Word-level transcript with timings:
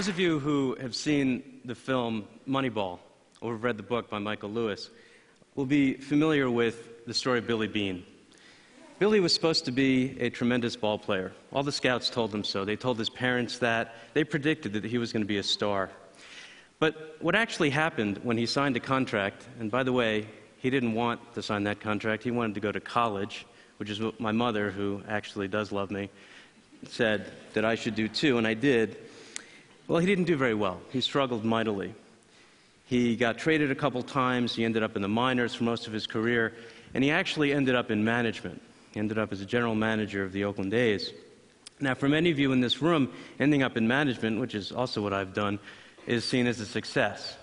Those 0.00 0.08
of 0.08 0.18
you 0.18 0.38
who 0.38 0.78
have 0.80 0.94
seen 0.94 1.60
the 1.66 1.74
film 1.74 2.24
Moneyball 2.48 3.00
or 3.42 3.52
have 3.52 3.62
read 3.62 3.76
the 3.76 3.82
book 3.82 4.08
by 4.08 4.18
Michael 4.18 4.48
Lewis 4.48 4.88
will 5.56 5.66
be 5.66 5.92
familiar 5.92 6.50
with 6.50 7.04
the 7.04 7.12
story 7.12 7.38
of 7.38 7.46
Billy 7.46 7.68
Beane. 7.68 8.02
Billy 8.98 9.20
was 9.20 9.34
supposed 9.34 9.66
to 9.66 9.70
be 9.70 10.18
a 10.18 10.30
tremendous 10.30 10.74
ball 10.74 10.98
player. 10.98 11.32
All 11.52 11.62
the 11.62 11.70
scouts 11.70 12.08
told 12.08 12.34
him 12.34 12.44
so. 12.44 12.64
They 12.64 12.76
told 12.76 12.98
his 12.98 13.10
parents 13.10 13.58
that. 13.58 13.94
They 14.14 14.24
predicted 14.24 14.72
that 14.72 14.84
he 14.84 14.96
was 14.96 15.12
going 15.12 15.20
to 15.20 15.28
be 15.28 15.36
a 15.36 15.42
star. 15.42 15.90
But 16.78 17.18
what 17.20 17.34
actually 17.34 17.68
happened 17.68 18.20
when 18.22 18.38
he 18.38 18.46
signed 18.46 18.78
a 18.78 18.80
contract, 18.80 19.46
and 19.58 19.70
by 19.70 19.82
the 19.82 19.92
way, 19.92 20.26
he 20.60 20.70
didn't 20.70 20.94
want 20.94 21.34
to 21.34 21.42
sign 21.42 21.64
that 21.64 21.78
contract, 21.78 22.22
he 22.22 22.30
wanted 22.30 22.54
to 22.54 22.60
go 22.60 22.72
to 22.72 22.80
college, 22.80 23.44
which 23.76 23.90
is 23.90 24.00
what 24.00 24.18
my 24.18 24.32
mother, 24.32 24.70
who 24.70 25.02
actually 25.06 25.48
does 25.48 25.72
love 25.72 25.90
me, 25.90 26.08
said 26.88 27.30
that 27.52 27.66
I 27.66 27.74
should 27.74 27.96
do 27.96 28.08
too, 28.08 28.38
and 28.38 28.46
I 28.46 28.54
did. 28.54 28.96
Well, 29.90 29.98
he 29.98 30.06
didn't 30.06 30.26
do 30.26 30.36
very 30.36 30.54
well. 30.54 30.80
He 30.90 31.00
struggled 31.00 31.44
mightily. 31.44 31.92
He 32.86 33.16
got 33.16 33.38
traded 33.38 33.72
a 33.72 33.74
couple 33.74 34.00
times. 34.04 34.54
He 34.54 34.64
ended 34.64 34.84
up 34.84 34.94
in 34.94 35.02
the 35.02 35.08
minors 35.08 35.52
for 35.52 35.64
most 35.64 35.88
of 35.88 35.92
his 35.92 36.06
career, 36.06 36.54
and 36.94 37.02
he 37.02 37.10
actually 37.10 37.52
ended 37.52 37.74
up 37.74 37.90
in 37.90 38.04
management. 38.04 38.62
He 38.92 39.00
ended 39.00 39.18
up 39.18 39.32
as 39.32 39.40
a 39.40 39.44
general 39.44 39.74
manager 39.74 40.22
of 40.22 40.30
the 40.30 40.44
Oakland 40.44 40.72
A's. 40.74 41.12
Now, 41.80 41.94
for 41.94 42.08
many 42.08 42.30
of 42.30 42.38
you 42.38 42.52
in 42.52 42.60
this 42.60 42.80
room, 42.80 43.12
ending 43.40 43.64
up 43.64 43.76
in 43.76 43.88
management, 43.88 44.38
which 44.38 44.54
is 44.54 44.70
also 44.70 45.02
what 45.02 45.12
I've 45.12 45.34
done, 45.34 45.58
is 46.06 46.24
seen 46.24 46.46
as 46.46 46.60
a 46.60 46.66
success. 46.66 47.36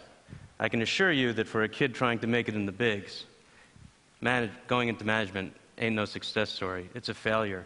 I 0.58 0.70
can 0.70 0.82
assure 0.82 1.12
you 1.12 1.34
that 1.34 1.50
for 1.50 1.64
a 1.64 1.70
kid 1.70 1.96
trying 1.96 2.20
to 2.20 2.28
make 2.28 2.48
it 2.48 2.56
in 2.56 2.66
the 2.66 2.72
bigs, 2.72 3.26
manage, 4.22 4.52
going 4.68 4.88
into 4.88 5.04
management 5.04 5.54
ain't 5.78 5.96
no 5.96 6.06
success 6.06 6.50
story. 6.50 6.90
It's 6.96 7.10
a 7.10 7.14
failure. 7.14 7.66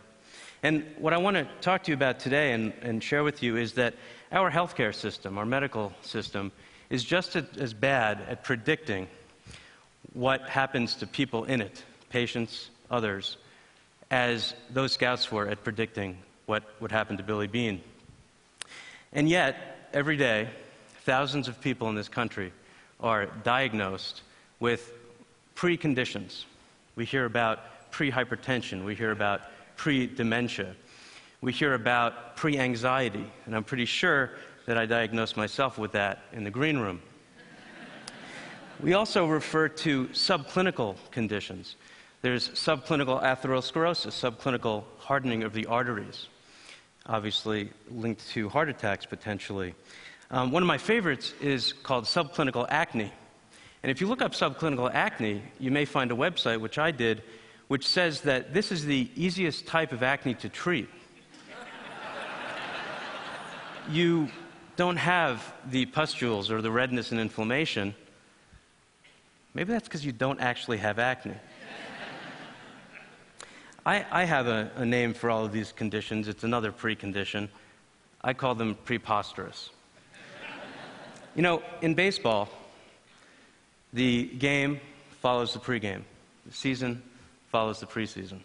And 0.64 0.86
what 1.00 1.12
I 1.14 1.18
want 1.18 1.38
to 1.38 1.48
talk 1.62 1.84
to 1.84 1.92
you 1.92 1.96
about 1.96 2.20
today 2.20 2.54
and, 2.54 2.72
and 2.84 3.04
share 3.04 3.24
with 3.24 3.42
you 3.42 3.58
is 3.58 3.74
that 3.74 3.96
our 4.32 4.52
healthcare 4.52 4.94
system, 4.94 5.38
our 5.40 5.46
medical 5.46 5.92
system, 6.02 6.52
is 6.92 7.04
just 7.04 7.36
as 7.36 7.74
bad 7.74 8.22
at 8.28 8.44
predicting 8.44 9.08
what 10.14 10.42
happens 10.42 10.96
to 10.96 11.08
people 11.08 11.46
in 11.46 11.62
it, 11.62 11.84
patients, 12.10 12.70
others, 12.92 13.38
as 14.12 14.54
those 14.70 14.92
scouts 14.92 15.32
were 15.32 15.48
at 15.48 15.64
predicting 15.64 16.18
what 16.46 16.64
would 16.80 16.92
happen 16.92 17.18
to 17.18 17.24
Billy 17.24 17.48
Beane. 17.48 17.82
And 19.14 19.28
yet, 19.28 19.90
every 19.94 20.18
day, 20.18 20.50
thousands 21.06 21.48
of 21.48 21.60
people 21.60 21.90
in 21.90 21.96
this 21.96 22.10
country 22.10 22.54
are 23.00 23.26
diagnosed 23.26 24.22
with 24.60 24.94
preconditions. 25.56 26.44
We 26.96 27.06
hear 27.06 27.26
about 27.26 27.92
pre-hypertension, 27.92 28.86
we 28.86 28.94
hear 28.96 29.12
about 29.12 29.42
pre-dementia, 29.82 30.76
we 31.42 31.52
hear 31.52 31.74
about 31.74 32.36
pre-anxiety, 32.36 33.26
and 33.48 33.56
I'm 33.56 33.64
pretty 33.64 33.86
sure 33.86 34.30
that 34.68 34.78
I 34.78 34.86
diagnosed 34.86 35.36
myself 35.36 35.80
with 35.80 35.94
that 35.94 36.20
in 36.34 36.44
the 36.44 36.52
green 36.52 36.78
room. 36.78 37.02
we 38.80 38.94
also 38.94 39.26
refer 39.26 39.68
to 39.68 40.06
subclinical 40.10 40.98
conditions. 41.10 41.78
There's 42.22 42.50
subclinical 42.50 43.24
atherosclerosis, 43.24 44.12
subclinical 44.12 44.84
hardening 45.00 45.42
of 45.42 45.52
the 45.52 45.66
arteries, 45.66 46.28
obviously 47.08 47.72
linked 47.90 48.30
to 48.34 48.50
heart 48.50 48.70
attacks 48.70 49.08
potentially. 49.08 49.74
Um, 50.30 50.52
one 50.52 50.62
of 50.62 50.68
my 50.68 50.78
favorites 50.78 51.34
is 51.42 51.74
called 51.74 52.04
subclinical 52.04 52.68
acne. 52.70 53.12
And 53.82 53.90
if 53.90 54.00
you 54.00 54.06
look 54.06 54.22
up 54.22 54.34
subclinical 54.34 54.94
acne, 54.94 55.42
you 55.60 55.72
may 55.72 55.86
find 55.86 56.12
a 56.12 56.16
website, 56.16 56.60
which 56.60 56.78
I 56.78 56.92
did, 56.92 57.24
which 57.72 57.88
says 57.88 58.20
that 58.20 58.54
this 58.54 58.70
is 58.70 58.84
the 58.84 59.10
easiest 59.16 59.66
type 59.66 59.94
of 59.94 60.04
acne 60.04 60.34
to 60.34 60.50
treat. 60.50 60.90
you 63.90 64.28
don't 64.76 64.98
have 64.98 65.54
the 65.70 65.86
pustules 65.86 66.52
or 66.52 66.62
the 66.62 66.70
redness 66.70 67.12
and 67.12 67.22
inflammation. 67.22 67.96
Maybe 69.54 69.72
that's 69.72 69.88
because 69.88 70.06
you 70.06 70.12
don't 70.12 70.42
actually 70.42 70.80
have 70.80 71.00
acne. 71.00 71.36
I, 73.86 74.06
I, 74.12 74.26
have 74.26 74.48
a, 74.48 74.70
a, 74.76 74.86
name 74.86 75.14
for 75.14 75.30
all 75.30 75.46
of 75.46 75.54
these 75.54 75.72
conditions. 75.72 76.28
It's 76.28 76.44
another 76.44 76.74
precondition. 76.74 77.48
I 78.22 78.34
call 78.34 78.54
them 78.54 78.76
preposterous. 78.84 79.70
You 81.36 81.42
know, 81.42 81.64
in 81.82 81.94
baseball, 81.94 82.50
the 83.94 84.26
game 84.26 84.82
follows 85.22 85.54
the 85.54 85.60
pregame, 85.60 86.02
the 86.46 86.52
season 86.52 87.02
follows 87.52 87.80
the 87.80 87.86
preseason. 87.86 88.40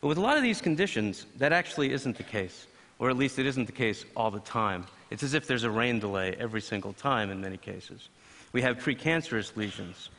But 0.00 0.08
with 0.08 0.18
a 0.18 0.20
lot 0.20 0.36
of 0.36 0.42
these 0.42 0.60
conditions, 0.60 1.26
that 1.38 1.52
actually 1.52 1.92
isn't 1.92 2.16
the 2.16 2.22
case, 2.22 2.66
or 2.98 3.10
at 3.10 3.16
least 3.16 3.38
it 3.38 3.46
isn't 3.46 3.66
the 3.66 3.72
case 3.72 4.04
all 4.16 4.30
the 4.30 4.40
time. 4.40 4.84
It's 5.10 5.22
as 5.22 5.34
if 5.34 5.46
there's 5.46 5.64
a 5.64 5.70
rain 5.70 6.00
delay 6.00 6.36
every 6.38 6.60
single 6.60 6.92
time 6.92 7.30
in 7.30 7.40
many 7.40 7.56
cases. 7.56 8.08
We 8.52 8.62
have 8.62 8.78
precancerous 8.78 9.56
lesions, 9.56 10.10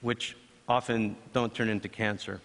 which 0.00 0.36
often 0.68 1.16
don't 1.32 1.52
turn 1.54 1.68
into 1.68 1.88
cancer. 1.88 2.40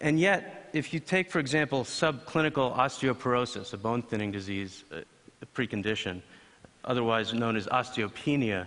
And 0.00 0.18
yet, 0.18 0.70
if 0.72 0.92
you 0.92 1.00
take, 1.00 1.30
for 1.30 1.38
example, 1.38 1.84
subclinical 1.84 2.76
osteoporosis, 2.76 3.72
a 3.72 3.76
bone 3.76 4.02
thinning 4.02 4.32
disease, 4.32 4.84
uh, 4.92 5.00
a 5.42 5.46
precondition, 5.46 6.22
otherwise 6.84 7.34
known 7.34 7.56
as 7.56 7.66
osteopenia, 7.66 8.66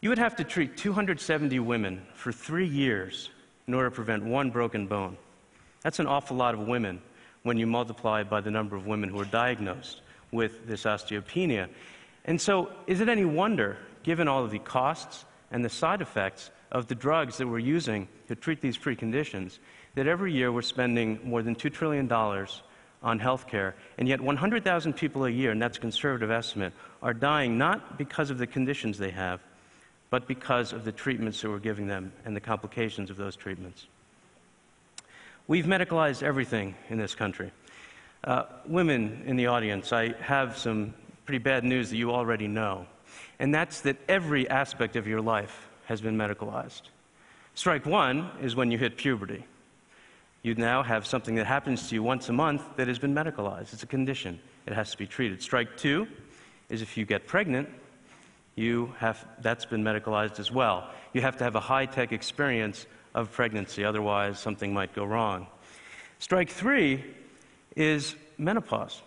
you 0.00 0.08
would 0.08 0.18
have 0.18 0.36
to 0.36 0.44
treat 0.44 0.76
270 0.76 1.58
women 1.60 2.02
for 2.14 2.32
three 2.32 2.66
years 2.66 3.30
in 3.66 3.74
order 3.74 3.90
to 3.90 3.94
prevent 3.94 4.24
one 4.24 4.50
broken 4.50 4.86
bone. 4.86 5.16
That's 5.82 5.98
an 5.98 6.06
awful 6.06 6.36
lot 6.36 6.54
of 6.54 6.60
women 6.60 7.00
when 7.42 7.58
you 7.58 7.66
multiply 7.66 8.22
by 8.22 8.40
the 8.40 8.50
number 8.50 8.76
of 8.76 8.86
women 8.86 9.10
who 9.10 9.20
are 9.20 9.26
diagnosed 9.26 10.00
with 10.32 10.66
this 10.66 10.84
osteopenia. 10.84 11.68
And 12.24 12.40
so, 12.40 12.70
is 12.86 13.00
it 13.00 13.08
any 13.08 13.24
wonder, 13.24 13.76
given 14.02 14.28
all 14.28 14.44
of 14.44 14.50
the 14.50 14.58
costs 14.58 15.24
and 15.50 15.64
the 15.64 15.68
side 15.68 16.00
effects 16.00 16.50
of 16.72 16.88
the 16.88 16.94
drugs 16.94 17.38
that 17.38 17.46
we're 17.46 17.58
using 17.58 18.08
to 18.28 18.34
treat 18.34 18.60
these 18.60 18.78
preconditions, 18.78 19.58
that 19.94 20.06
every 20.06 20.32
year 20.32 20.50
we're 20.50 20.62
spending 20.62 21.20
more 21.22 21.42
than 21.42 21.54
$2 21.54 21.72
trillion 21.72 22.10
on 23.02 23.18
health 23.18 23.46
care, 23.46 23.76
and 23.98 24.08
yet 24.08 24.20
100,000 24.20 24.92
people 24.94 25.26
a 25.26 25.30
year, 25.30 25.50
and 25.50 25.60
that's 25.60 25.76
a 25.76 25.80
conservative 25.80 26.30
estimate, 26.30 26.72
are 27.02 27.14
dying 27.14 27.58
not 27.58 27.98
because 27.98 28.30
of 28.30 28.38
the 28.38 28.46
conditions 28.46 28.98
they 28.98 29.10
have, 29.10 29.40
but 30.14 30.28
because 30.28 30.72
of 30.72 30.84
the 30.84 30.92
treatments 30.92 31.40
that 31.40 31.50
we're 31.50 31.58
giving 31.58 31.88
them 31.88 32.12
and 32.24 32.36
the 32.36 32.40
complications 32.40 33.10
of 33.10 33.16
those 33.16 33.34
treatments. 33.34 33.88
We've 35.48 35.64
medicalized 35.64 36.22
everything 36.22 36.76
in 36.88 36.98
this 36.98 37.16
country. 37.16 37.50
Uh, 38.22 38.44
women 38.64 39.24
in 39.26 39.34
the 39.34 39.48
audience, 39.48 39.92
I 39.92 40.12
have 40.20 40.56
some 40.56 40.94
pretty 41.24 41.40
bad 41.40 41.64
news 41.64 41.90
that 41.90 41.96
you 41.96 42.12
already 42.12 42.46
know, 42.46 42.86
and 43.40 43.52
that's 43.52 43.80
that 43.80 43.96
every 44.08 44.48
aspect 44.48 44.94
of 44.94 45.08
your 45.08 45.20
life 45.20 45.68
has 45.86 46.00
been 46.00 46.16
medicalized. 46.16 46.82
Strike 47.56 47.84
one 47.84 48.30
is 48.40 48.54
when 48.54 48.70
you 48.70 48.78
hit 48.78 48.96
puberty 48.96 49.42
you 50.44 50.54
now 50.54 50.84
have 50.84 51.06
something 51.06 51.34
that 51.36 51.46
happens 51.46 51.88
to 51.88 51.94
you 51.96 52.04
once 52.04 52.28
a 52.28 52.32
month 52.32 52.62
that 52.76 52.86
has 52.86 52.98
been 52.98 53.14
medicalized. 53.14 53.72
It's 53.72 53.82
a 53.82 53.86
condition, 53.86 54.38
it 54.66 54.74
has 54.74 54.92
to 54.92 54.98
be 54.98 55.08
treated. 55.08 55.42
Strike 55.42 55.76
two 55.76 56.06
is 56.68 56.82
if 56.82 56.96
you 56.96 57.04
get 57.04 57.26
pregnant, 57.26 57.68
you 58.54 58.94
have, 58.98 59.24
that's 59.40 59.64
been 59.64 59.82
medicalized 59.82 60.38
as 60.38 60.50
well. 60.50 60.88
You 61.12 61.20
have 61.22 61.36
to 61.38 61.44
have 61.44 61.56
a 61.56 61.60
high 61.60 61.86
tech 61.86 62.12
experience 62.12 62.86
of 63.14 63.32
pregnancy, 63.32 63.84
otherwise, 63.84 64.38
something 64.38 64.72
might 64.72 64.94
go 64.94 65.04
wrong. 65.04 65.46
Strike 66.18 66.50
three 66.50 67.04
is 67.76 68.14
menopause. 68.38 69.02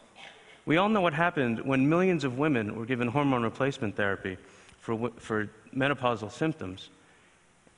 We 0.65 0.77
all 0.77 0.89
know 0.89 1.01
what 1.01 1.13
happened 1.13 1.61
when 1.61 1.87
millions 1.87 2.23
of 2.23 2.37
women 2.37 2.75
were 2.75 2.85
given 2.85 3.07
hormone 3.07 3.43
replacement 3.43 3.95
therapy 3.95 4.37
for, 4.79 5.11
for 5.17 5.49
menopausal 5.73 6.31
symptoms 6.31 6.89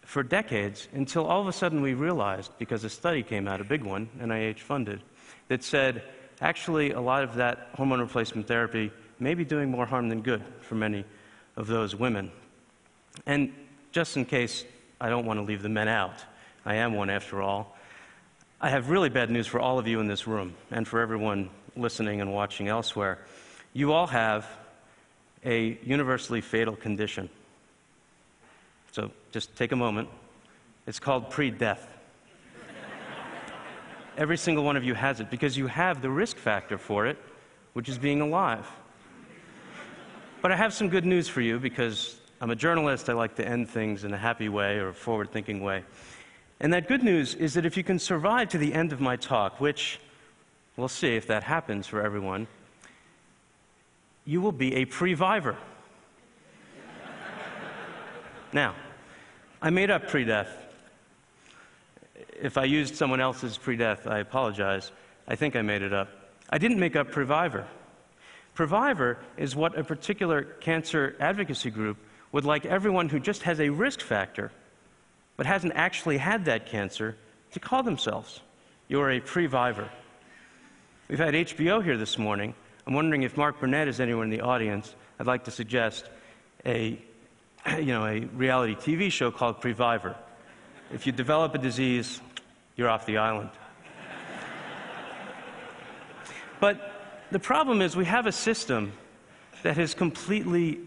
for 0.10 0.24
decades 0.24 0.88
until 0.94 1.28
all 1.28 1.40
of 1.40 1.48
a 1.48 1.54
sudden 1.54 1.84
we 1.84 1.94
realized, 1.94 2.52
because 2.58 2.84
a 2.84 2.90
study 2.90 3.22
came 3.22 3.48
out, 3.48 3.62
a 3.62 3.64
big 3.64 3.84
one, 3.84 4.10
NIH 4.20 4.58
funded, 4.58 5.02
that 5.50 5.64
said 5.64 6.02
actually 6.42 6.92
a 6.94 7.00
lot 7.00 7.24
of 7.24 7.36
that 7.36 7.70
hormone 7.76 8.00
replacement 8.00 8.48
therapy 8.48 8.92
may 9.20 9.36
be 9.36 9.46
doing 9.46 9.70
more 9.70 9.86
harm 9.86 10.10
than 10.10 10.22
good 10.22 10.44
for 10.62 10.74
many 10.74 11.06
of 11.60 11.68
those 11.68 11.94
women. 11.94 12.32
And 13.26 13.54
just 13.92 14.16
in 14.18 14.26
case 14.26 14.64
I 15.00 15.10
don't 15.10 15.26
want 15.26 15.40
to 15.40 15.44
leave 15.44 15.62
the 15.62 15.70
men 15.70 15.90
out, 15.90 16.16
I 16.66 16.76
am 16.76 16.94
one 16.94 17.10
after 17.10 17.42
all, 17.42 17.78
I 18.62 18.70
have 18.70 18.90
really 18.90 19.10
bad 19.10 19.30
news 19.30 19.46
for 19.46 19.60
all 19.60 19.78
of 19.78 19.86
you 19.86 20.00
in 20.00 20.08
this 20.08 20.26
room 20.26 20.56
and 20.72 20.88
for 20.88 21.02
everyone 21.02 21.50
listening 21.76 22.22
and 22.22 22.34
watching 22.34 22.70
elsewhere. 22.70 23.20
You 23.74 23.92
all 23.92 24.08
have 24.08 24.48
a 25.46 25.78
universally 25.84 26.42
fatal 26.42 26.76
condition. 26.76 27.30
So 28.94 29.12
just 29.32 29.56
take 29.56 29.74
a 29.74 29.76
moment. 29.76 30.08
It's 30.88 31.00
called 31.00 31.30
pre 31.30 31.52
death. 31.52 31.88
Every 34.18 34.38
single 34.38 34.64
one 34.64 34.78
of 34.78 34.84
you 34.84 34.94
has 34.94 35.20
it 35.20 35.30
because 35.30 35.58
you 35.58 35.68
have 35.68 36.02
the 36.02 36.10
risk 36.10 36.38
factor 36.38 36.78
for 36.78 37.06
it, 37.06 37.18
which 37.74 37.90
is 37.90 37.98
being 37.98 38.22
alive. 38.22 38.68
But 40.42 40.54
I 40.54 40.56
have 40.56 40.74
some 40.74 40.88
good 40.88 41.06
news 41.06 41.28
for 41.28 41.42
you 41.42 41.60
because 41.60 42.18
I'm 42.40 42.50
a 42.50 42.56
journalist. 42.56 43.10
I 43.10 43.14
like 43.14 43.36
to 43.36 43.48
end 43.48 43.70
things 43.70 44.06
in 44.06 44.14
a 44.14 44.18
happy 44.18 44.48
way 44.48 44.78
or 44.78 44.90
a 44.90 44.94
forward 44.94 45.32
thinking 45.32 45.62
way. 45.62 45.84
And 46.62 46.72
that 46.74 46.88
good 46.88 47.04
news 47.04 47.36
is 47.36 47.54
that 47.56 47.66
if 47.66 47.76
you 47.76 47.84
can 47.84 48.00
survive 48.00 48.48
to 48.50 48.58
the 48.58 48.74
end 48.74 48.94
of 48.94 49.02
my 49.02 49.18
talk, 49.18 49.60
which 49.60 50.00
we'll 50.78 50.88
see 50.88 51.16
if 51.16 51.28
that 51.28 51.44
happens 51.44 51.88
for 51.88 52.02
everyone, 52.02 52.48
you 54.24 54.40
will 54.40 54.54
be 54.54 54.76
a 54.76 54.86
previvor. 54.86 55.58
now, 58.54 58.76
I 59.62 59.70
made 59.72 59.90
up 59.90 60.08
pre 60.08 60.24
death. 60.24 60.48
If 62.42 62.58
I 62.58 62.64
used 62.64 62.96
someone 62.96 63.20
else's 63.20 63.58
pre 63.58 63.76
death, 63.76 64.08
I 64.08 64.20
apologize. 64.20 64.92
I 65.28 65.36
think 65.36 65.58
I 65.58 65.62
made 65.62 65.82
it 65.82 65.94
up. 65.94 66.10
I 66.50 66.58
didn't 66.58 66.80
make 66.80 66.96
up 66.96 67.12
Previvor. 67.12 67.66
Previvor 68.60 69.16
is 69.38 69.56
what 69.56 69.80
a 69.80 69.86
particular 69.86 70.44
cancer 70.44 71.16
advocacy 71.22 71.70
group 71.70 71.96
would 72.34 72.44
like 72.44 72.66
everyone 72.66 73.08
who 73.08 73.18
just 73.18 73.44
has 73.44 73.62
a 73.62 73.70
risk 73.70 74.02
factor 74.02 74.52
but 75.38 75.46
hasn't 75.46 75.72
actually 75.78 76.18
had 76.18 76.44
that 76.44 76.66
cancer 76.66 77.16
to 77.54 77.60
call 77.62 77.84
themselves. 77.84 78.42
You're 78.90 79.12
a 79.12 79.22
previvor. 79.22 79.88
We've 81.08 81.20
had 81.20 81.36
HBO 81.36 81.82
here 81.82 81.96
this 81.96 82.18
morning. 82.18 82.54
I'm 82.86 82.94
wondering 82.94 83.24
if 83.24 83.38
Mark 83.38 83.62
Burnett 83.62 83.88
is 83.88 84.02
anywhere 84.02 84.26
in 84.26 84.30
the 84.30 84.42
audience. 84.42 84.94
I'd 85.22 85.26
like 85.26 85.46
to 85.46 85.52
suggest 85.52 86.10
a, 86.66 87.02
you 87.78 87.94
know, 87.94 88.06
a 88.06 88.26
reality 88.26 88.76
TV 88.76 89.10
show 89.10 89.32
called 89.32 89.62
Previvor. 89.62 90.18
If 90.94 91.08
you 91.08 91.14
develop 91.14 91.56
a 91.56 91.60
disease, 91.60 92.20
you're 92.76 92.90
off 92.90 93.06
the 93.06 93.20
island. 93.20 93.52
but 96.60 96.89
the 97.32 97.40
problem 97.40 97.82
is 97.82 97.96
we 97.96 98.06
have 98.06 98.26
a 98.26 98.32
system 98.32 98.92
that 99.64 99.78
has 99.78 99.94
completely, 99.94 100.80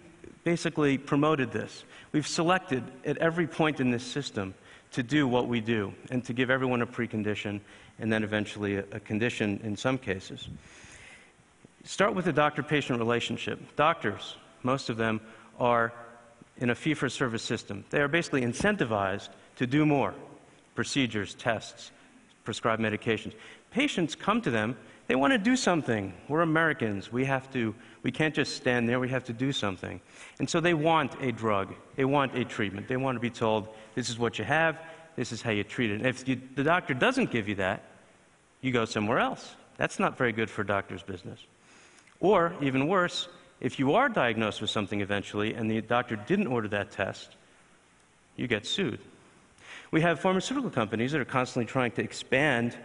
basically 0.44 0.98
promoted 0.98 1.52
this. 1.52 1.84
We've 2.12 2.26
selected 2.26 2.82
at 3.04 3.18
every 3.18 3.46
point 3.46 3.80
in 3.80 3.90
this 3.90 4.04
system 4.04 4.54
to 4.92 5.02
do 5.02 5.26
what 5.26 5.48
we 5.48 5.60
do 5.60 5.92
and 6.10 6.24
to 6.24 6.32
give 6.32 6.50
everyone 6.50 6.82
a 6.82 6.86
precondition 6.86 7.60
and 7.98 8.12
then 8.12 8.24
eventually 8.24 8.76
a, 8.76 8.84
a 8.92 9.00
condition 9.00 9.60
in 9.62 9.76
some 9.76 9.98
cases. 9.98 10.48
Start 11.84 12.14
with 12.14 12.24
the 12.24 12.32
doctor 12.32 12.62
patient 12.62 12.98
relationship. 12.98 13.60
Doctors, 13.76 14.36
most 14.62 14.88
of 14.88 14.96
them, 14.96 15.20
are 15.58 15.92
in 16.58 16.70
a 16.70 16.74
fee 16.74 16.94
for 16.94 17.08
service 17.08 17.42
system. 17.42 17.84
They 17.90 18.00
are 18.00 18.08
basically 18.08 18.42
incentivized 18.42 19.30
to 19.56 19.66
do 19.66 19.86
more 19.86 20.14
procedures, 20.74 21.34
tests, 21.34 21.90
prescribe 22.44 22.78
medications. 22.78 23.34
Patients 23.70 24.14
come 24.14 24.40
to 24.42 24.50
them, 24.50 24.76
they 25.12 25.16
want 25.16 25.34
to 25.34 25.38
do 25.38 25.56
something. 25.56 26.14
We're 26.26 26.40
Americans. 26.40 27.12
We 27.12 27.26
have 27.26 27.52
to, 27.52 27.74
we 28.02 28.10
can't 28.10 28.34
just 28.34 28.56
stand 28.56 28.88
there, 28.88 28.98
we 28.98 29.10
have 29.10 29.24
to 29.24 29.34
do 29.34 29.52
something. 29.52 30.00
And 30.38 30.48
so 30.48 30.58
they 30.58 30.72
want 30.72 31.20
a 31.20 31.30
drug, 31.30 31.74
they 31.96 32.06
want 32.06 32.34
a 32.34 32.46
treatment. 32.46 32.88
They 32.88 32.96
want 32.96 33.16
to 33.16 33.20
be 33.20 33.28
told, 33.28 33.68
this 33.94 34.08
is 34.08 34.18
what 34.18 34.38
you 34.38 34.46
have, 34.46 34.80
this 35.14 35.30
is 35.30 35.42
how 35.42 35.50
you 35.50 35.64
treat 35.64 35.90
it. 35.90 35.96
And 35.96 36.06
if 36.06 36.26
you, 36.26 36.40
the 36.54 36.64
doctor 36.64 36.94
doesn't 36.94 37.30
give 37.30 37.46
you 37.46 37.56
that, 37.56 37.82
you 38.62 38.72
go 38.72 38.86
somewhere 38.86 39.18
else. 39.18 39.54
That's 39.76 39.98
not 39.98 40.16
very 40.16 40.32
good 40.32 40.48
for 40.48 40.64
doctor's 40.64 41.02
business. 41.02 41.40
Or, 42.18 42.54
even 42.62 42.88
worse, 42.88 43.28
if 43.60 43.78
you 43.78 43.92
are 43.92 44.08
diagnosed 44.08 44.62
with 44.62 44.70
something 44.70 45.02
eventually 45.02 45.52
and 45.52 45.70
the 45.70 45.82
doctor 45.82 46.16
didn't 46.16 46.46
order 46.46 46.68
that 46.68 46.90
test, 46.90 47.36
you 48.36 48.46
get 48.46 48.64
sued. 48.64 48.98
We 49.90 50.00
have 50.00 50.20
pharmaceutical 50.20 50.70
companies 50.70 51.12
that 51.12 51.20
are 51.20 51.26
constantly 51.26 51.70
trying 51.70 51.90
to 51.90 52.02
expand 52.02 52.78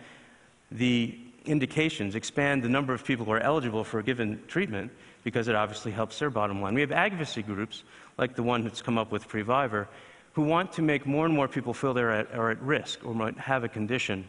the 0.70 1.18
indications, 1.48 2.16
expand 2.16 2.64
the 2.64 2.70
number 2.70 2.94
of 2.94 3.04
people 3.04 3.26
who 3.26 3.32
are 3.32 3.40
eligible 3.40 3.84
for 3.84 4.00
a 4.00 4.04
given 4.04 4.42
treatment 4.48 4.92
because 5.24 5.48
it 5.48 5.56
obviously 5.56 5.92
helps 5.92 6.20
their 6.20 6.30
bottom 6.30 6.62
line. 6.62 6.74
We 6.74 6.82
have 6.82 6.92
advocacy 6.92 7.42
groups, 7.42 7.84
like 8.18 8.36
the 8.36 8.44
one 8.44 8.64
that's 8.64 8.82
come 8.82 8.98
up 8.98 9.12
with 9.12 9.28
Previvor, 9.28 9.88
who 10.34 10.44
want 10.44 10.72
to 10.74 10.82
make 10.82 11.06
more 11.06 11.26
and 11.26 11.34
more 11.34 11.48
people 11.48 11.74
feel 11.74 11.94
they 11.94 12.04
are 12.04 12.52
at 12.52 12.62
risk 12.62 13.04
or 13.04 13.14
might 13.14 13.38
have 13.38 13.64
a 13.64 13.68
condition 13.68 14.28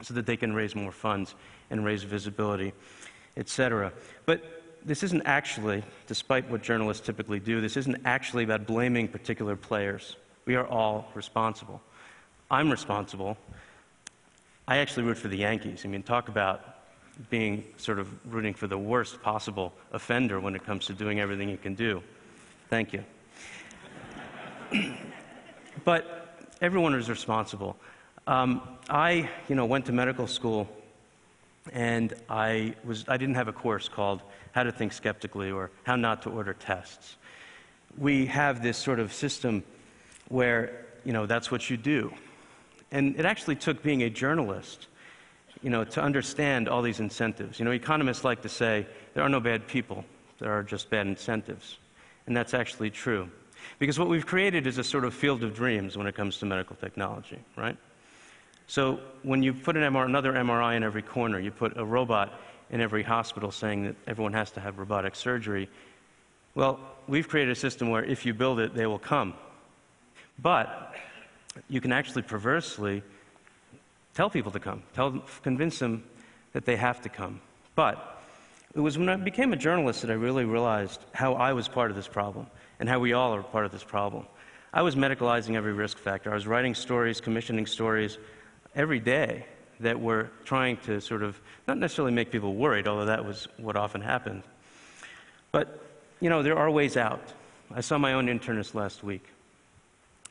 so 0.00 0.14
that 0.14 0.26
they 0.26 0.36
can 0.36 0.54
raise 0.54 0.74
more 0.74 0.92
funds 0.92 1.34
and 1.70 1.84
raise 1.84 2.02
visibility, 2.02 2.72
etc. 3.36 3.92
But 4.24 4.62
this 4.84 5.02
isn't 5.02 5.22
actually, 5.22 5.82
despite 6.06 6.48
what 6.50 6.62
journalists 6.62 7.04
typically 7.04 7.40
do, 7.40 7.60
this 7.60 7.76
isn't 7.76 8.02
actually 8.04 8.44
about 8.44 8.66
blaming 8.66 9.08
particular 9.08 9.56
players. 9.56 10.16
We 10.44 10.56
are 10.56 10.66
all 10.66 11.10
responsible. 11.14 11.80
I'm 12.50 12.70
responsible. 12.70 13.36
I 14.68 14.78
actually 14.78 15.04
root 15.04 15.18
for 15.18 15.28
the 15.28 15.38
Yankees. 15.38 15.82
I 15.84 15.88
mean, 15.88 16.02
talk 16.02 16.28
about 16.28 16.76
being 17.30 17.64
sort 17.76 17.98
of 17.98 18.08
rooting 18.32 18.54
for 18.54 18.66
the 18.66 18.78
worst 18.78 19.20
possible 19.22 19.72
offender 19.92 20.40
when 20.40 20.54
it 20.54 20.64
comes 20.64 20.86
to 20.86 20.94
doing 20.94 21.20
everything 21.20 21.48
you 21.48 21.56
can 21.56 21.74
do. 21.74 22.02
Thank 22.70 22.92
you. 22.92 23.04
but 25.84 26.46
everyone 26.60 26.94
is 26.94 27.10
responsible. 27.10 27.76
Um, 28.26 28.62
I, 28.88 29.28
you 29.48 29.56
know, 29.56 29.66
went 29.66 29.86
to 29.86 29.92
medical 29.92 30.26
school, 30.26 30.68
and 31.72 32.14
I 32.28 32.74
was 32.84 33.04
I 33.08 33.16
didn't 33.16 33.34
have 33.34 33.48
a 33.48 33.52
course 33.52 33.88
called 33.88 34.22
How 34.52 34.62
to 34.62 34.72
Think 34.72 34.92
Skeptically 34.92 35.50
or 35.50 35.70
How 35.82 35.96
Not 35.96 36.22
to 36.22 36.30
Order 36.30 36.54
Tests. 36.54 37.16
We 37.98 38.26
have 38.26 38.62
this 38.62 38.78
sort 38.78 39.00
of 39.00 39.12
system 39.12 39.64
where 40.28 40.86
you 41.04 41.12
know 41.12 41.26
that's 41.26 41.50
what 41.50 41.68
you 41.68 41.76
do, 41.76 42.12
and 42.92 43.16
it 43.18 43.24
actually 43.24 43.56
took 43.56 43.82
being 43.82 44.02
a 44.04 44.10
journalist 44.10 44.86
you 45.62 45.70
know, 45.70 45.84
to 45.84 46.02
understand 46.02 46.68
all 46.68 46.82
these 46.82 47.00
incentives. 47.00 47.58
You 47.58 47.64
know, 47.64 47.70
economists 47.70 48.24
like 48.24 48.42
to 48.42 48.48
say 48.48 48.86
there 49.14 49.22
are 49.22 49.28
no 49.28 49.40
bad 49.40 49.66
people, 49.66 50.04
there 50.38 50.52
are 50.52 50.62
just 50.62 50.90
bad 50.90 51.06
incentives. 51.06 51.78
And 52.26 52.36
that's 52.36 52.54
actually 52.54 52.90
true. 52.90 53.30
Because 53.78 53.98
what 53.98 54.08
we've 54.08 54.26
created 54.26 54.66
is 54.66 54.78
a 54.78 54.84
sort 54.84 55.04
of 55.04 55.14
field 55.14 55.42
of 55.44 55.54
dreams 55.54 55.96
when 55.96 56.06
it 56.06 56.14
comes 56.14 56.38
to 56.38 56.46
medical 56.46 56.76
technology, 56.76 57.38
right? 57.56 57.76
So 58.66 59.00
when 59.22 59.42
you 59.42 59.52
put 59.52 59.76
an 59.76 59.82
another 59.82 60.32
MRI 60.32 60.76
in 60.76 60.82
every 60.82 61.02
corner, 61.02 61.38
you 61.38 61.50
put 61.50 61.76
a 61.76 61.84
robot 61.84 62.40
in 62.70 62.80
every 62.80 63.02
hospital 63.02 63.50
saying 63.50 63.84
that 63.84 63.96
everyone 64.06 64.32
has 64.32 64.50
to 64.52 64.60
have 64.60 64.78
robotic 64.78 65.14
surgery, 65.14 65.68
well, 66.54 66.80
we've 67.06 67.28
created 67.28 67.52
a 67.52 67.56
system 67.56 67.90
where 67.90 68.04
if 68.04 68.26
you 68.26 68.34
build 68.34 68.58
it, 68.58 68.74
they 68.74 68.86
will 68.86 68.98
come. 68.98 69.34
But 70.38 70.94
you 71.68 71.80
can 71.80 71.92
actually 71.92 72.22
perversely 72.22 73.02
Tell 74.14 74.28
people 74.28 74.52
to 74.52 74.60
come. 74.60 74.82
Tell, 74.94 75.22
convince 75.42 75.78
them 75.78 76.04
that 76.52 76.64
they 76.64 76.76
have 76.76 77.00
to 77.02 77.08
come. 77.08 77.40
But 77.74 78.22
it 78.74 78.80
was 78.80 78.98
when 78.98 79.08
I 79.08 79.16
became 79.16 79.52
a 79.52 79.56
journalist 79.56 80.02
that 80.02 80.10
I 80.10 80.14
really 80.14 80.44
realized 80.44 81.00
how 81.12 81.34
I 81.34 81.52
was 81.54 81.68
part 81.68 81.90
of 81.90 81.96
this 81.96 82.08
problem 82.08 82.46
and 82.78 82.88
how 82.88 82.98
we 82.98 83.14
all 83.14 83.34
are 83.34 83.42
part 83.42 83.64
of 83.64 83.72
this 83.72 83.84
problem. 83.84 84.26
I 84.74 84.82
was 84.82 84.96
medicalizing 84.96 85.54
every 85.54 85.72
risk 85.72 85.98
factor. 85.98 86.30
I 86.30 86.34
was 86.34 86.46
writing 86.46 86.74
stories, 86.74 87.20
commissioning 87.20 87.66
stories 87.66 88.18
every 88.74 89.00
day 89.00 89.46
that 89.80 89.98
were 89.98 90.30
trying 90.44 90.76
to 90.78 91.00
sort 91.00 91.22
of 91.22 91.40
not 91.66 91.78
necessarily 91.78 92.12
make 92.12 92.30
people 92.30 92.54
worried, 92.54 92.86
although 92.86 93.06
that 93.06 93.24
was 93.24 93.48
what 93.56 93.76
often 93.76 94.00
happened. 94.00 94.42
But, 95.52 95.82
you 96.20 96.30
know, 96.30 96.42
there 96.42 96.58
are 96.58 96.70
ways 96.70 96.96
out. 96.96 97.32
I 97.74 97.80
saw 97.80 97.98
my 97.98 98.12
own 98.12 98.26
internist 98.26 98.74
last 98.74 99.02
week, 99.02 99.24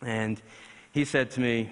and 0.03 0.41
he 0.91 1.05
said 1.05 1.31
to 1.31 1.39
me, 1.39 1.69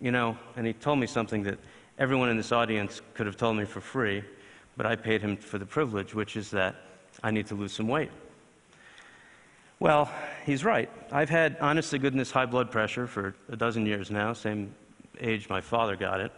you 0.00 0.10
know, 0.10 0.36
and 0.56 0.66
he 0.66 0.72
told 0.72 0.98
me 0.98 1.06
something 1.06 1.42
that 1.44 1.58
everyone 1.98 2.28
in 2.28 2.36
this 2.36 2.52
audience 2.52 3.00
could 3.14 3.26
have 3.26 3.36
told 3.36 3.56
me 3.56 3.64
for 3.64 3.80
free, 3.80 4.24
but 4.76 4.86
I 4.86 4.96
paid 4.96 5.20
him 5.20 5.36
for 5.36 5.58
the 5.58 5.66
privilege, 5.66 6.14
which 6.14 6.36
is 6.36 6.50
that 6.50 6.76
I 7.22 7.30
need 7.30 7.46
to 7.48 7.54
lose 7.54 7.72
some 7.72 7.88
weight. 7.88 8.10
Well, 9.78 10.10
he's 10.46 10.64
right. 10.64 10.88
I've 11.10 11.28
had, 11.28 11.56
honest 11.60 11.90
to 11.90 11.98
goodness, 11.98 12.30
high 12.30 12.46
blood 12.46 12.70
pressure 12.70 13.06
for 13.06 13.34
a 13.48 13.56
dozen 13.56 13.84
years 13.84 14.10
now, 14.10 14.32
same 14.32 14.74
age 15.20 15.48
my 15.48 15.60
father 15.60 15.96
got 15.96 16.20
it. 16.20 16.32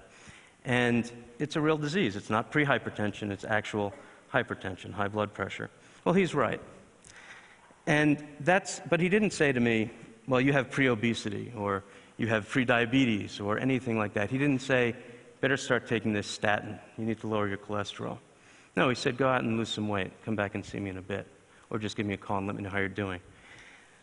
And 0.65 1.11
it's 1.39 1.57
a 1.57 1.61
real 1.61 1.77
disease. 1.77 2.17
It's 2.17 2.31
not 2.31 2.51
prehypertension, 2.51 3.31
it's 3.31 3.45
actual 3.45 3.93
hypertension, 4.33 4.93
high 4.93 5.09
blood 5.09 5.35
pressure. 5.35 5.69
Well, 6.05 6.15
he's 6.15 6.35
right. 6.35 6.61
And 7.87 8.27
that's, 8.41 8.81
but 8.89 8.99
he 8.99 9.11
didn't 9.11 9.33
say 9.33 9.53
to 9.53 9.61
me, 9.61 9.91
well, 10.27 10.41
you 10.41 10.55
have 10.55 10.71
pre-obesity 10.71 11.53
or 11.55 11.85
you 12.17 12.29
have 12.29 12.49
prediabetes 12.49 13.41
or 13.41 13.59
anything 13.59 13.99
like 13.99 14.15
that. 14.15 14.31
He 14.31 14.39
didn't 14.39 14.63
say, 14.63 14.95
better 15.41 15.57
start 15.57 15.87
taking 15.87 16.13
this 16.13 16.27
statin. 16.27 16.79
You 16.97 17.05
need 17.05 17.21
to 17.21 17.27
lower 17.27 17.49
your 17.49 17.59
cholesterol. 17.59 18.19
No, 18.77 18.89
he 18.89 18.95
said, 18.95 19.17
go 19.17 19.29
out 19.29 19.43
and 19.43 19.57
lose 19.57 19.69
some 19.69 19.89
weight. 19.89 20.13
Come 20.25 20.37
back 20.37 20.55
and 20.55 20.65
see 20.65 20.81
me 20.81 20.91
in 20.91 20.97
a 20.97 21.03
bit. 21.03 21.27
Or 21.71 21.79
just 21.79 21.97
give 21.97 22.07
me 22.07 22.15
a 22.15 22.19
call 22.19 22.39
and 22.39 22.47
let 22.47 22.57
me 22.57 22.63
know 22.63 22.71
how 22.71 22.79
you're 22.79 22.89
doing. 22.89 23.21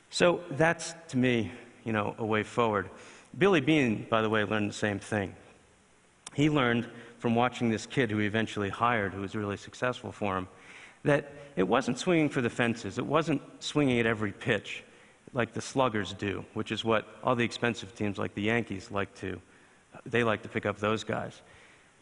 So 0.10 0.42
that's, 0.52 0.94
to 1.10 1.18
me, 1.18 1.52
you 1.84 1.94
know, 1.94 2.16
a 2.18 2.26
way 2.26 2.44
forward. 2.44 2.90
Billy 3.38 3.62
Beane, 3.62 4.06
by 4.10 4.22
the 4.22 4.30
way, 4.30 4.44
learned 4.44 4.70
the 4.70 4.76
same 4.76 5.00
thing. 5.00 5.34
He 6.34 6.50
learned 6.50 6.88
from 7.20 7.36
watching 7.36 7.70
this 7.70 7.86
kid 7.86 8.12
who 8.12 8.18
he 8.18 8.26
eventually 8.26 8.70
hired, 8.70 9.14
who 9.14 9.22
was 9.22 9.36
really 9.36 9.58
successful 9.58 10.12
for 10.12 10.38
him, 10.38 10.48
that 11.04 11.32
it 11.56 11.64
wasn't 11.64 11.98
swinging 11.98 12.30
for 12.30 12.42
the 12.42 12.50
fences. 12.50 12.98
It 12.98 13.06
wasn't 13.06 13.42
swinging 13.60 14.00
at 14.00 14.06
every 14.06 14.32
pitch 14.32 14.84
like 15.34 15.54
the 15.54 15.62
sluggers 15.62 16.14
do, 16.14 16.46
which 16.54 16.72
is 16.72 16.84
what 16.84 17.06
all 17.24 17.36
the 17.36 17.44
expensive 17.44 17.96
teams 17.96 18.18
like 18.18 18.34
the 18.34 18.42
Yankees 18.42 18.92
like 18.92 19.14
to, 19.16 19.40
they 20.06 20.24
like 20.24 20.42
to 20.44 20.50
pick 20.50 20.66
up 20.66 20.78
those 20.80 21.04
guys. 21.04 21.42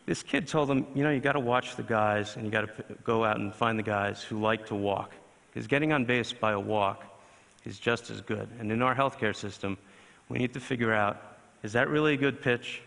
This 0.06 0.24
kid 0.24 0.48
told 0.48 0.70
them, 0.70 0.88
you 0.96 1.04
know, 1.04 1.12
you 1.12 1.20
got 1.20 1.34
to 1.34 1.40
watch 1.40 1.76
the 1.76 1.84
guys 1.84 2.36
and 2.36 2.46
you 2.46 2.52
got 2.52 2.62
to 2.62 2.84
go 3.04 3.24
out 3.24 3.40
and 3.40 3.54
find 3.54 3.78
the 3.78 3.84
guys 3.84 4.24
who 4.24 4.40
like 4.40 4.66
to 4.68 4.76
walk. 4.76 5.14
Because 5.52 5.68
getting 5.68 5.94
on 5.94 6.06
base 6.06 6.34
by 6.34 6.54
a 6.54 6.60
walk 6.60 7.06
is 7.66 7.78
just 7.78 8.10
as 8.10 8.22
good. 8.22 8.48
And 8.60 8.72
in 8.72 8.82
our 8.82 8.96
healthcare 8.96 9.36
system, 9.36 9.78
we 10.28 10.40
need 10.40 10.54
to 10.54 10.60
figure 10.60 10.94
out 10.94 11.22
is 11.62 11.74
that 11.74 11.90
really 11.90 12.14
a 12.14 12.18
good 12.18 12.42
pitch 12.42 12.82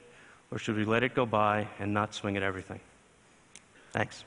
or 0.51 0.59
should 0.59 0.77
we 0.77 0.85
let 0.85 1.03
it 1.03 1.15
go 1.15 1.27
by 1.27 1.69
and 1.79 1.93
not 1.93 2.15
swing 2.15 2.37
at 2.37 2.43
everything? 2.43 2.81
Thanks. 3.93 4.25